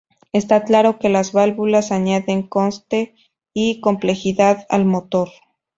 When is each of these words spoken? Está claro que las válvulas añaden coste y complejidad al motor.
Está 0.33 0.63
claro 0.63 0.97
que 0.97 1.09
las 1.09 1.31
válvulas 1.31 1.91
añaden 1.91 2.41
coste 2.41 3.13
y 3.53 3.79
complejidad 3.81 4.65
al 4.67 4.83
motor. 4.85 5.29